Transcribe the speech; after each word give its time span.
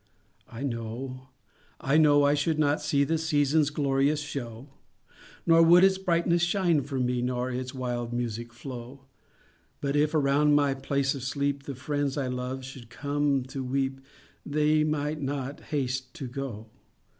I 0.51 0.63
know, 0.63 1.29
I 1.79 1.97
know 1.99 2.23
I 2.23 2.33
should 2.33 2.57
not 2.57 2.81
see 2.81 3.03
The 3.03 3.19
season's 3.19 3.69
glorious 3.69 4.19
show, 4.19 4.67
Nor 5.45 5.61
would 5.61 5.83
its 5.83 5.99
brightness 5.99 6.41
shine 6.41 6.81
for 6.81 6.99
me; 6.99 7.21
Nor 7.21 7.51
its 7.51 7.75
wild 7.75 8.11
music 8.11 8.51
flow; 8.51 9.05
But 9.79 9.95
if, 9.95 10.15
around 10.15 10.55
my 10.55 10.73
place 10.73 11.13
of 11.13 11.21
sleep, 11.21 11.65
The 11.65 11.75
friends 11.75 12.17
I 12.17 12.25
love 12.29 12.65
should 12.65 12.89
come 12.89 13.43
to 13.43 13.63
weep, 13.63 14.01
They 14.43 14.83
might 14.83 15.21
not 15.21 15.59
haste 15.65 16.15
to 16.15 16.25
go. 16.27 16.71